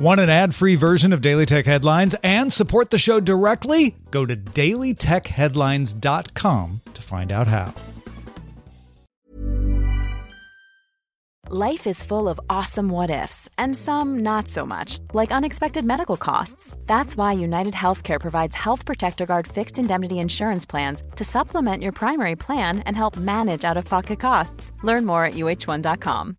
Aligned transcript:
Want 0.00 0.18
an 0.18 0.30
ad 0.30 0.54
free 0.54 0.76
version 0.76 1.12
of 1.12 1.20
Daily 1.20 1.44
Tech 1.44 1.66
Headlines 1.66 2.16
and 2.22 2.50
support 2.50 2.88
the 2.88 2.96
show 2.96 3.20
directly? 3.20 3.94
Go 4.10 4.24
to 4.24 4.34
dailytechheadlines.com 4.34 6.80
to 6.94 7.02
find 7.02 7.30
out 7.30 7.46
how. 7.46 7.74
Life 11.50 11.86
is 11.86 12.02
full 12.02 12.30
of 12.30 12.40
awesome 12.48 12.88
what 12.88 13.10
ifs, 13.10 13.50
and 13.58 13.76
some 13.76 14.20
not 14.20 14.48
so 14.48 14.64
much, 14.64 15.00
like 15.12 15.32
unexpected 15.32 15.84
medical 15.84 16.16
costs. 16.16 16.78
That's 16.86 17.14
why 17.14 17.32
United 17.32 17.74
Healthcare 17.74 18.20
provides 18.20 18.56
Health 18.56 18.86
Protector 18.86 19.26
Guard 19.26 19.46
fixed 19.46 19.78
indemnity 19.78 20.18
insurance 20.18 20.64
plans 20.64 21.02
to 21.16 21.24
supplement 21.24 21.82
your 21.82 21.92
primary 21.92 22.36
plan 22.36 22.78
and 22.86 22.96
help 22.96 23.18
manage 23.18 23.66
out 23.66 23.76
of 23.76 23.84
pocket 23.84 24.18
costs. 24.18 24.72
Learn 24.82 25.04
more 25.04 25.26
at 25.26 25.34
uh1.com. 25.34 26.38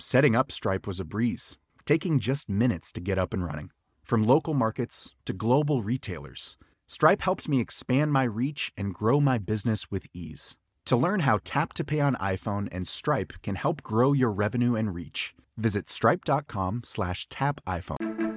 Setting 0.00 0.36
up 0.36 0.52
Stripe 0.52 0.86
was 0.86 1.00
a 1.00 1.04
breeze, 1.04 1.56
taking 1.84 2.20
just 2.20 2.48
minutes 2.48 2.92
to 2.92 3.00
get 3.00 3.18
up 3.18 3.34
and 3.34 3.44
running. 3.44 3.72
From 4.04 4.22
local 4.22 4.54
markets 4.54 5.16
to 5.24 5.32
global 5.32 5.82
retailers, 5.82 6.56
Stripe 6.86 7.20
helped 7.20 7.48
me 7.48 7.60
expand 7.60 8.12
my 8.12 8.22
reach 8.22 8.70
and 8.76 8.94
grow 8.94 9.20
my 9.20 9.38
business 9.38 9.90
with 9.90 10.06
ease. 10.14 10.56
To 10.84 10.96
learn 10.96 11.20
how 11.20 11.40
Tap 11.42 11.72
to 11.74 11.84
Pay 11.84 11.98
on 11.98 12.14
iPhone 12.14 12.68
and 12.70 12.86
Stripe 12.86 13.32
can 13.42 13.56
help 13.56 13.82
grow 13.82 14.12
your 14.12 14.30
revenue 14.30 14.76
and 14.76 14.94
reach, 14.94 15.34
visit 15.56 15.88
stripe.com 15.88 16.82
slash 16.84 17.28
tap 17.28 17.60
iPhone. 17.66 18.28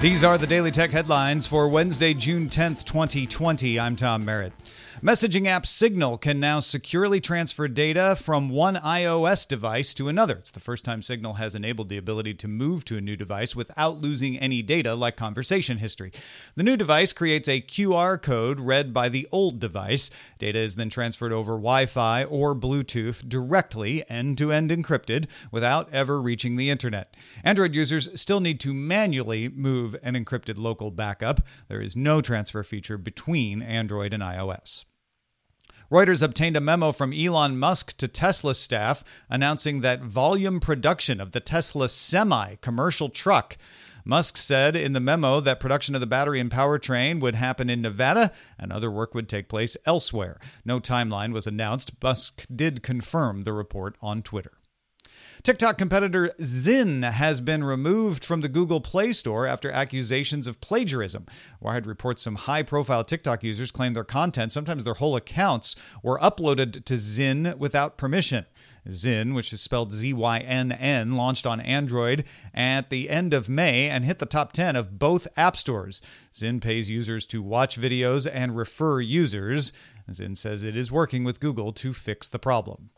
These 0.00 0.22
are 0.22 0.38
the 0.38 0.46
Daily 0.46 0.70
Tech 0.70 0.90
headlines 0.90 1.46
for 1.46 1.68
Wednesday, 1.68 2.14
June 2.14 2.48
10th, 2.48 2.84
2020. 2.84 3.80
I'm 3.80 3.96
Tom 3.96 4.24
Merritt. 4.24 4.52
Messaging 5.04 5.46
app 5.46 5.66
Signal 5.66 6.16
can 6.16 6.40
now 6.40 6.60
securely 6.60 7.20
transfer 7.20 7.68
data 7.68 8.16
from 8.16 8.48
one 8.48 8.76
iOS 8.76 9.46
device 9.46 9.92
to 9.92 10.08
another. 10.08 10.36
It's 10.36 10.50
the 10.50 10.60
first 10.60 10.82
time 10.82 11.02
Signal 11.02 11.34
has 11.34 11.54
enabled 11.54 11.90
the 11.90 11.98
ability 11.98 12.32
to 12.32 12.48
move 12.48 12.86
to 12.86 12.96
a 12.96 13.02
new 13.02 13.14
device 13.14 13.54
without 13.54 14.00
losing 14.00 14.38
any 14.38 14.62
data 14.62 14.94
like 14.94 15.18
conversation 15.18 15.76
history. 15.76 16.10
The 16.54 16.62
new 16.62 16.78
device 16.78 17.12
creates 17.12 17.48
a 17.48 17.60
QR 17.60 18.16
code 18.22 18.58
read 18.58 18.94
by 18.94 19.10
the 19.10 19.28
old 19.30 19.60
device. 19.60 20.08
Data 20.38 20.58
is 20.58 20.76
then 20.76 20.88
transferred 20.88 21.34
over 21.34 21.52
Wi 21.52 21.84
Fi 21.84 22.24
or 22.24 22.54
Bluetooth 22.54 23.28
directly, 23.28 24.08
end 24.08 24.38
to 24.38 24.52
end 24.52 24.70
encrypted, 24.70 25.26
without 25.52 25.92
ever 25.92 26.18
reaching 26.18 26.56
the 26.56 26.70
internet. 26.70 27.14
Android 27.44 27.74
users 27.74 28.08
still 28.18 28.40
need 28.40 28.58
to 28.60 28.72
manually 28.72 29.50
move 29.50 29.94
an 30.02 30.14
encrypted 30.14 30.56
local 30.56 30.90
backup. 30.90 31.42
There 31.68 31.82
is 31.82 31.94
no 31.94 32.22
transfer 32.22 32.62
feature 32.62 32.96
between 32.96 33.60
Android 33.60 34.14
and 34.14 34.22
iOS. 34.22 34.86
Reuters 35.94 36.24
obtained 36.24 36.56
a 36.56 36.60
memo 36.60 36.90
from 36.90 37.12
Elon 37.12 37.56
Musk 37.56 37.96
to 37.98 38.08
Tesla 38.08 38.56
staff 38.56 39.04
announcing 39.30 39.80
that 39.80 40.02
volume 40.02 40.58
production 40.58 41.20
of 41.20 41.30
the 41.30 41.38
Tesla 41.38 41.88
Semi 41.88 42.56
commercial 42.56 43.08
truck. 43.08 43.56
Musk 44.04 44.36
said 44.36 44.74
in 44.74 44.92
the 44.92 44.98
memo 44.98 45.38
that 45.38 45.60
production 45.60 45.94
of 45.94 46.00
the 46.00 46.08
battery 46.08 46.40
and 46.40 46.50
powertrain 46.50 47.20
would 47.20 47.36
happen 47.36 47.70
in 47.70 47.80
Nevada 47.80 48.32
and 48.58 48.72
other 48.72 48.90
work 48.90 49.14
would 49.14 49.28
take 49.28 49.48
place 49.48 49.76
elsewhere. 49.86 50.40
No 50.64 50.80
timeline 50.80 51.32
was 51.32 51.46
announced. 51.46 51.92
Musk 52.02 52.44
did 52.52 52.82
confirm 52.82 53.44
the 53.44 53.52
report 53.52 53.94
on 54.02 54.20
Twitter. 54.20 54.58
TikTok 55.42 55.76
competitor 55.76 56.32
Zynn 56.42 57.02
has 57.02 57.40
been 57.40 57.64
removed 57.64 58.24
from 58.24 58.40
the 58.40 58.48
Google 58.48 58.80
Play 58.80 59.12
Store 59.12 59.46
after 59.46 59.70
accusations 59.70 60.46
of 60.46 60.60
plagiarism. 60.60 61.26
Wired 61.60 61.86
reports 61.86 62.22
some 62.22 62.36
high 62.36 62.62
profile 62.62 63.04
TikTok 63.04 63.42
users 63.42 63.70
claim 63.70 63.94
their 63.94 64.04
content, 64.04 64.52
sometimes 64.52 64.84
their 64.84 64.94
whole 64.94 65.16
accounts, 65.16 65.76
were 66.02 66.18
uploaded 66.20 66.84
to 66.84 66.98
Zynn 66.98 67.54
without 67.58 67.96
permission. 67.98 68.46
Zynn, 68.90 69.34
which 69.34 69.52
is 69.52 69.60
spelled 69.60 69.92
Z 69.92 70.12
Y 70.12 70.38
N 70.40 70.70
N, 70.72 71.16
launched 71.16 71.46
on 71.46 71.60
Android 71.60 72.24
at 72.52 72.90
the 72.90 73.08
end 73.08 73.32
of 73.32 73.48
May 73.48 73.88
and 73.88 74.04
hit 74.04 74.18
the 74.18 74.26
top 74.26 74.52
10 74.52 74.76
of 74.76 74.98
both 74.98 75.26
app 75.36 75.56
stores. 75.56 76.02
Zynn 76.34 76.60
pays 76.60 76.90
users 76.90 77.26
to 77.26 77.42
watch 77.42 77.80
videos 77.80 78.30
and 78.30 78.56
refer 78.56 79.00
users. 79.00 79.72
Zynn 80.12 80.36
says 80.36 80.62
it 80.62 80.76
is 80.76 80.92
working 80.92 81.24
with 81.24 81.40
Google 81.40 81.72
to 81.72 81.92
fix 81.92 82.28
the 82.28 82.38
problem. 82.38 82.90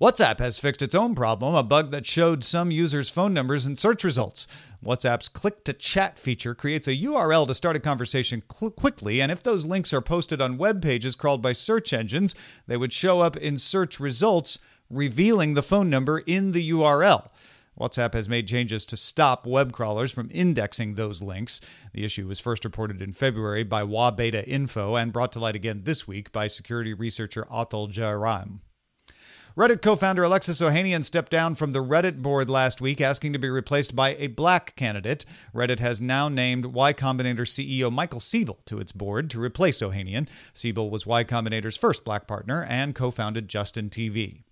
WhatsApp 0.00 0.38
has 0.38 0.58
fixed 0.58 0.82
its 0.82 0.94
own 0.94 1.14
problem, 1.14 1.54
a 1.54 1.62
bug 1.62 1.90
that 1.90 2.06
showed 2.06 2.44
some 2.44 2.70
users' 2.70 3.08
phone 3.08 3.34
numbers 3.34 3.66
in 3.66 3.76
search 3.76 4.04
results. 4.04 4.46
WhatsApp's 4.84 5.28
click 5.28 5.64
to 5.64 5.72
chat 5.72 6.18
feature 6.18 6.54
creates 6.54 6.86
a 6.86 6.96
URL 6.96 7.46
to 7.46 7.54
start 7.54 7.76
a 7.76 7.80
conversation 7.80 8.42
cl- 8.52 8.70
quickly, 8.70 9.20
and 9.20 9.32
if 9.32 9.42
those 9.42 9.66
links 9.66 9.92
are 9.92 10.00
posted 10.00 10.40
on 10.40 10.58
web 10.58 10.82
pages 10.82 11.16
crawled 11.16 11.42
by 11.42 11.52
search 11.52 11.92
engines, 11.92 12.34
they 12.66 12.76
would 12.76 12.92
show 12.92 13.20
up 13.20 13.36
in 13.36 13.56
search 13.56 13.98
results, 13.98 14.58
revealing 14.90 15.54
the 15.54 15.62
phone 15.62 15.88
number 15.90 16.18
in 16.18 16.52
the 16.52 16.70
URL. 16.70 17.30
WhatsApp 17.78 18.14
has 18.14 18.28
made 18.28 18.46
changes 18.46 18.86
to 18.86 18.96
stop 18.96 19.46
web 19.46 19.72
crawlers 19.72 20.12
from 20.12 20.30
indexing 20.32 20.94
those 20.94 21.20
links. 21.20 21.60
The 21.92 22.04
issue 22.04 22.28
was 22.28 22.38
first 22.38 22.64
reported 22.64 23.02
in 23.02 23.12
February 23.12 23.64
by 23.64 23.82
WABetaInfo 23.82 25.00
and 25.00 25.12
brought 25.12 25.32
to 25.32 25.40
light 25.40 25.56
again 25.56 25.80
this 25.82 26.06
week 26.06 26.30
by 26.30 26.46
security 26.46 26.94
researcher 26.94 27.46
Athul 27.50 27.90
Jayaram. 27.92 28.60
Reddit 29.56 29.82
co 29.82 29.94
founder 29.94 30.24
Alexis 30.24 30.60
Ohanian 30.60 31.04
stepped 31.04 31.30
down 31.30 31.54
from 31.54 31.70
the 31.70 31.82
Reddit 31.82 32.20
board 32.20 32.50
last 32.50 32.80
week, 32.80 33.00
asking 33.00 33.32
to 33.34 33.38
be 33.38 33.48
replaced 33.48 33.94
by 33.94 34.16
a 34.16 34.26
black 34.26 34.74
candidate. 34.74 35.24
Reddit 35.54 35.78
has 35.78 36.00
now 36.00 36.28
named 36.28 36.66
Y 36.66 36.92
Combinator 36.92 37.46
CEO 37.46 37.92
Michael 37.92 38.18
Siebel 38.18 38.58
to 38.66 38.80
its 38.80 38.90
board 38.90 39.30
to 39.30 39.40
replace 39.40 39.78
Ohanian. 39.78 40.26
Siebel 40.52 40.90
was 40.90 41.06
Y 41.06 41.22
Combinator's 41.22 41.76
first 41.76 42.04
black 42.04 42.26
partner 42.26 42.64
and 42.64 42.96
co 42.96 43.12
founded 43.12 43.46
Justin 43.46 43.90
TV. 43.90 44.42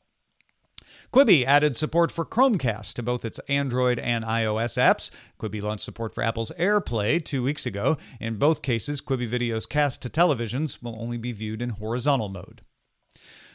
Quibi 1.12 1.44
added 1.44 1.74
support 1.74 2.12
for 2.12 2.24
Chromecast 2.24 2.94
to 2.94 3.02
both 3.02 3.24
its 3.24 3.40
Android 3.48 3.98
and 3.98 4.24
iOS 4.24 4.78
apps. 4.78 5.10
Quibi 5.36 5.60
launched 5.60 5.84
support 5.84 6.14
for 6.14 6.22
Apple's 6.22 6.52
AirPlay 6.60 7.24
two 7.24 7.42
weeks 7.42 7.66
ago. 7.66 7.96
In 8.20 8.36
both 8.36 8.62
cases, 8.62 9.02
Quibi 9.02 9.26
Video's 9.26 9.66
cast 9.66 10.00
to 10.02 10.08
televisions 10.08 10.80
will 10.80 10.96
only 11.02 11.16
be 11.16 11.32
viewed 11.32 11.60
in 11.60 11.70
horizontal 11.70 12.28
mode. 12.28 12.62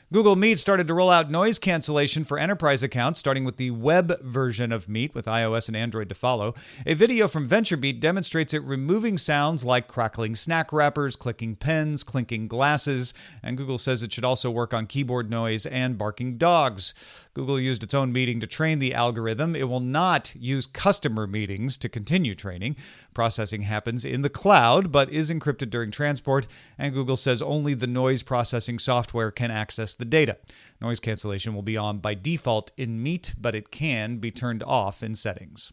Google 0.10 0.38
Meet 0.38 0.58
started 0.58 0.88
to 0.88 0.94
roll 0.94 1.10
out 1.10 1.30
noise 1.30 1.60
cancellation 1.60 2.24
for 2.24 2.40
enterprise 2.40 2.82
accounts, 2.82 3.20
starting 3.20 3.44
with 3.44 3.58
the 3.58 3.72
web 3.72 4.22
version 4.22 4.72
of 4.72 4.88
Meet 4.88 5.14
with 5.14 5.26
iOS 5.26 5.68
and 5.68 5.76
Android 5.76 6.08
to 6.08 6.16
follow. 6.16 6.56
A 6.86 6.94
video 6.94 7.28
from 7.28 7.50
VentureBeat 7.50 8.00
demonstrates 8.00 8.54
it 8.54 8.64
removing 8.64 9.18
sounds 9.18 9.66
like 9.66 9.90
crackling 9.90 10.34
snack 10.34 10.72
wrappers, 10.72 11.18
clicking 11.18 11.58
pens, 11.58 12.06
clinking 12.06 12.48
glasses, 12.48 13.14
and 13.44 13.58
Google 13.58 13.78
says 13.78 14.02
it 14.02 14.14
should 14.14 14.24
also 14.24 14.50
work 14.50 14.74
on 14.74 14.88
keyboard 14.88 15.30
noise 15.30 15.66
and 15.66 15.98
barking 15.98 16.38
dogs. 16.38 16.94
Google 17.34 17.60
used 17.60 17.84
its 17.84 17.94
own 17.94 18.14
meeting 18.14 18.40
to 18.40 18.48
train 18.48 18.80
the 18.80 18.96
algorithm. 18.96 19.58
It 19.58 19.68
will 19.68 19.82
not 19.82 20.34
use 20.36 20.66
customer 20.66 21.28
meetings 21.28 21.78
to 21.80 21.90
continue 21.90 22.34
training. 22.34 22.78
Processing 23.14 23.64
happens 23.64 24.06
in 24.06 24.22
the 24.22 24.30
cloud, 24.30 24.92
but 24.92 25.12
is 25.12 25.30
encrypted 25.30 25.70
during 25.70 25.92
transport, 25.92 26.48
and 26.80 26.94
Google 26.94 27.18
says 27.18 27.42
only 27.42 27.74
the 27.74 27.86
noise 27.86 28.24
processing 28.24 28.80
software 28.80 29.32
can 29.32 29.52
access 29.52 29.97
the 29.98 30.06
data. 30.06 30.38
Noise 30.82 31.00
cancellation 31.00 31.54
will 31.54 31.62
be 31.62 31.78
on 31.78 32.00
by 32.00 32.14
default 32.14 32.72
in 32.78 33.02
Meet, 33.02 33.36
but 33.40 33.56
it 33.56 33.72
can 33.72 34.18
be 34.18 34.32
turned 34.32 34.64
off 34.64 35.04
in 35.04 35.16
settings. 35.16 35.72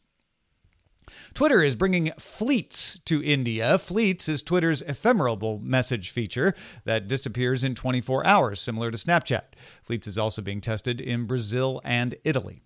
Twitter 1.35 1.63
is 1.63 1.77
bringing 1.77 2.13
Fleets 2.19 2.99
to 3.01 3.23
India. 3.23 3.79
Fleets 3.79 4.29
is 4.29 4.43
Twitter's 4.43 4.83
ephemeral 4.83 5.61
message 5.63 6.11
feature 6.11 6.55
that 6.85 7.09
disappears 7.09 7.63
in 7.63 7.75
24 7.75 8.27
hours, 8.27 8.61
similar 8.61 8.91
to 8.91 8.97
Snapchat. 8.97 9.43
Fleets 9.83 10.07
is 10.07 10.19
also 10.19 10.41
being 10.41 10.61
tested 10.61 11.01
in 11.01 11.27
Brazil 11.27 11.81
and 11.85 12.15
Italy. 12.25 12.64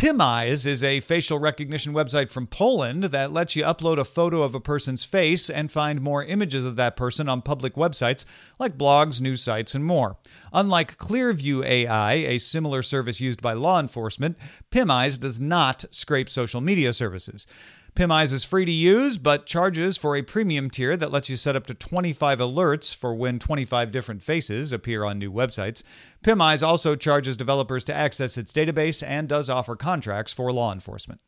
PimEyes 0.00 0.64
is 0.64 0.82
a 0.82 1.00
facial 1.00 1.38
recognition 1.38 1.92
website 1.92 2.30
from 2.30 2.46
Poland 2.46 3.04
that 3.04 3.34
lets 3.34 3.54
you 3.54 3.64
upload 3.64 3.98
a 3.98 4.04
photo 4.04 4.42
of 4.42 4.54
a 4.54 4.58
person's 4.58 5.04
face 5.04 5.50
and 5.50 5.70
find 5.70 6.00
more 6.00 6.24
images 6.24 6.64
of 6.64 6.76
that 6.76 6.96
person 6.96 7.28
on 7.28 7.42
public 7.42 7.74
websites 7.74 8.24
like 8.58 8.78
blogs, 8.78 9.20
news 9.20 9.42
sites, 9.42 9.74
and 9.74 9.84
more. 9.84 10.16
Unlike 10.54 10.96
Clearview 10.96 11.66
AI, 11.66 12.14
a 12.14 12.38
similar 12.38 12.80
service 12.80 13.20
used 13.20 13.42
by 13.42 13.52
law 13.52 13.78
enforcement, 13.78 14.38
PimEyes 14.70 15.20
does 15.20 15.38
not 15.38 15.84
scrape 15.90 16.30
social 16.30 16.62
media 16.62 16.94
services. 16.94 17.46
PimEyes 17.94 18.32
is 18.32 18.44
free 18.44 18.64
to 18.64 18.72
use, 18.72 19.18
but 19.18 19.46
charges 19.46 19.96
for 19.96 20.16
a 20.16 20.22
premium 20.22 20.70
tier 20.70 20.96
that 20.96 21.10
lets 21.10 21.28
you 21.28 21.36
set 21.36 21.56
up 21.56 21.66
to 21.66 21.74
25 21.74 22.38
alerts 22.38 22.94
for 22.94 23.14
when 23.14 23.38
25 23.38 23.90
different 23.90 24.22
faces 24.22 24.72
appear 24.72 25.04
on 25.04 25.18
new 25.18 25.32
websites. 25.32 25.82
PimEyes 26.22 26.66
also 26.66 26.94
charges 26.94 27.36
developers 27.36 27.84
to 27.84 27.94
access 27.94 28.38
its 28.38 28.52
database 28.52 29.06
and 29.06 29.28
does 29.28 29.50
offer 29.50 29.76
contracts 29.76 30.32
for 30.32 30.52
law 30.52 30.72
enforcement. 30.72 31.20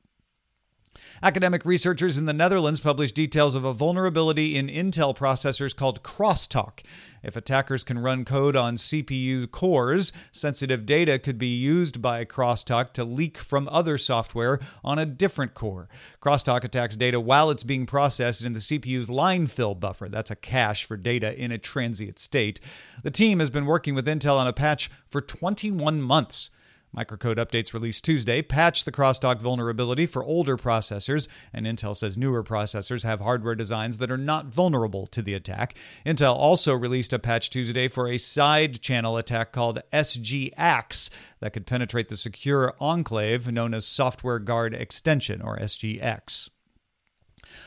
Academic 1.23 1.65
researchers 1.65 2.19
in 2.19 2.27
the 2.27 2.33
Netherlands 2.33 2.81
published 2.81 3.15
details 3.15 3.55
of 3.55 3.65
a 3.65 3.73
vulnerability 3.73 4.56
in 4.56 4.67
Intel 4.67 5.17
processors 5.17 5.75
called 5.75 6.03
crosstalk. 6.03 6.81
If 7.23 7.37
attackers 7.37 7.85
can 7.85 8.00
run 8.00 8.25
code 8.25 8.56
on 8.56 8.75
CPU 8.75 9.49
cores, 9.50 10.12
sensitive 10.33 10.85
data 10.85 11.19
could 11.19 11.39
be 11.39 11.55
used 11.55 12.03
by 12.03 12.25
crosstalk 12.25 12.93
to 12.94 13.05
leak 13.05 13.39
from 13.39 13.69
other 13.71 13.97
software 13.97 14.59
on 14.83 14.99
a 14.99 15.06
different 15.06 15.55
core. 15.55 15.89
Crosstalk 16.21 16.65
attacks 16.65 16.97
data 16.97 17.21
while 17.21 17.50
it's 17.50 17.62
being 17.62 17.87
processed 17.87 18.43
in 18.43 18.53
the 18.53 18.59
CPU's 18.59 19.09
line 19.09 19.47
fill 19.47 19.77
buffer. 19.77 20.09
That's 20.09 20.33
a 20.33 20.37
cache 20.37 20.85
for 20.85 20.97
data 20.97 21.39
in 21.39 21.53
a 21.53 21.59
transient 21.59 22.19
state. 22.19 22.61
The 23.05 23.11
team 23.12 23.39
has 23.39 23.50
been 23.50 23.67
working 23.67 23.94
with 23.94 24.06
Intel 24.06 24.37
on 24.37 24.49
a 24.49 24.53
patch 24.53 24.91
for 25.09 25.21
21 25.21 26.03
months. 26.03 26.50
Microcode 26.97 27.37
updates 27.37 27.73
released 27.73 28.05
Tuesday 28.05 28.43
patch 28.43 28.85
the 28.85 28.93
crosstalk 28.93 29.41
vulnerability 29.41 30.05
for 30.05 30.23
older 30.23 30.59
processors, 30.59 31.27
and 31.53 31.65
Intel 31.65 31.97
says 31.97 32.19
newer 32.19 32.44
processors 32.44 33.03
have 33.03 33.21
hardware 33.21 33.55
designs 33.55 33.99
that 33.99 34.11
are 34.11 34.19
not 34.19 34.47
vulnerable 34.47 35.06
to 35.06 35.23
the 35.23 35.33
attack. 35.33 35.75
Intel 36.05 36.35
also 36.35 36.75
released 36.75 37.15
a 37.15 37.19
patch 37.19 37.49
Tuesday 37.49 37.89
for 37.89 38.09
a 38.09 38.19
side 38.19 38.81
channel 38.83 39.17
attack 39.17 39.53
called 39.53 39.81
SGAxe 39.93 41.09
that 41.41 41.53
could 41.53 41.67
penetrate 41.67 42.09
the 42.09 42.17
secure 42.17 42.75
enclave 42.79 43.50
known 43.50 43.73
as 43.73 43.87
Software 43.87 44.39
Guard 44.39 44.75
Extension, 44.75 45.41
or 45.41 45.59
SGX. 45.59 46.50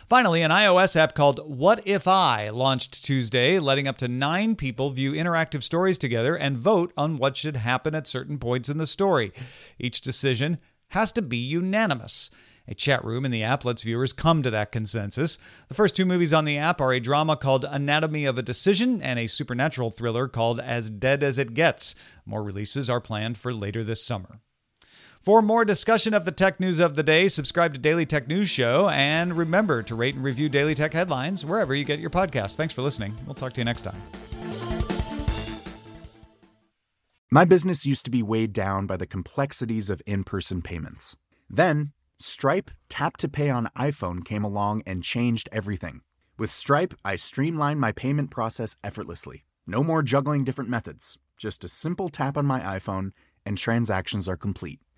Finally, 0.08 0.42
an 0.42 0.52
iOS 0.52 0.96
app 0.96 1.16
called 1.16 1.40
Whatifi 1.40 2.52
launched 2.54 3.04
Tuesday, 3.04 3.60
letting 3.60 3.88
up 3.88 3.98
to 4.00 4.08
nine 4.08 4.56
people 4.56 4.90
view 4.90 5.14
interactive 5.14 5.64
stories 5.64 5.98
together 5.98 6.36
and 6.36 6.58
vote 6.58 6.94
on 6.98 7.18
what 7.18 7.38
should 7.38 7.58
happen 7.58 7.96
at 7.96 8.08
certain 8.08 8.38
points 8.38 8.70
in 8.70 8.78
the 8.78 8.88
story. 8.88 9.32
Each 9.80 10.02
decision 10.02 10.60
has 10.90 11.12
to 11.14 11.22
be 11.22 11.38
unanimous. 11.38 12.30
A 12.68 12.74
chat 12.74 13.04
room 13.06 13.26
in 13.26 13.32
the 13.32 13.44
app 13.44 13.64
lets 13.64 13.84
viewers 13.84 14.12
come 14.12 14.42
to 14.42 14.50
that 14.50 14.72
consensus. 14.72 15.38
The 15.68 15.76
first 15.76 15.96
two 15.96 16.06
movies 16.06 16.34
on 16.34 16.46
the 16.46 16.58
app 16.58 16.82
are 16.82 16.94
a 16.94 17.00
drama 17.00 17.38
called 17.38 17.64
Anatomy 17.64 18.26
of 18.26 18.40
a 18.40 18.44
Decision 18.44 19.02
and 19.02 19.20
a 19.20 19.28
supernatural 19.28 19.92
thriller 19.92 20.28
called 20.28 20.60
As 20.60 20.90
Dead 20.90 21.22
as 21.22 21.38
It 21.38 21.54
Gets. 21.54 21.94
More 22.26 22.44
releases 22.44 22.90
are 22.90 23.02
planned 23.02 23.38
for 23.38 23.54
later 23.54 23.84
this 23.84 24.04
summer. 24.04 24.40
For 25.26 25.42
more 25.42 25.66
discussion 25.66 26.14
of 26.14 26.24
the 26.24 26.32
tech 26.32 26.60
news 26.60 26.80
of 26.80 26.94
the 26.94 27.02
day, 27.02 27.30
subscribe 27.30 27.74
to 27.74 27.80
Daily 27.80 28.06
Tech 28.06 28.28
News 28.28 28.48
Show 28.48 28.90
and 28.90 29.36
remember 29.36 29.82
to 29.82 29.96
rate 29.96 30.14
and 30.14 30.24
review 30.24 30.50
Daily 30.50 30.76
Tech 30.76 30.94
headlines 30.94 31.44
wherever 31.44 31.74
you 31.74 31.84
get 31.84 31.98
your 31.98 32.12
podcasts. 32.12 32.56
Thanks 32.56 32.76
for 32.76 32.84
listening. 32.84 33.16
We'll 33.26 33.34
talk 33.34 33.54
to 33.54 33.60
you 33.60 33.66
next 33.66 33.82
time. 33.82 34.00
My 37.32 37.44
business 37.44 37.88
used 37.88 38.06
to 38.06 38.12
be 38.12 38.22
weighed 38.22 38.54
down 38.54 38.86
by 38.86 38.98
the 38.98 39.08
complexities 39.08 39.90
of 39.90 40.00
in 40.06 40.26
person 40.26 40.62
payments. 40.62 41.18
Then, 41.50 41.94
Stripe 42.20 42.70
Tap 42.88 43.18
to 43.18 43.28
Pay 43.28 43.50
on 43.50 43.68
iPhone 43.76 44.24
came 44.24 44.44
along 44.44 44.84
and 44.86 45.04
changed 45.04 45.50
everything. 45.52 46.02
With 46.38 46.52
Stripe, 46.52 46.94
I 47.04 47.16
streamlined 47.16 47.80
my 47.80 47.94
payment 47.94 48.30
process 48.30 48.76
effortlessly. 48.84 49.46
No 49.66 49.84
more 49.84 50.04
juggling 50.04 50.44
different 50.44 50.70
methods, 50.70 51.18
just 51.36 51.64
a 51.64 51.68
simple 51.68 52.10
tap 52.10 52.38
on 52.38 52.46
my 52.46 52.60
iPhone, 52.60 53.10
and 53.44 53.58
transactions 53.58 54.28
are 54.28 54.38
complete. 54.38 54.80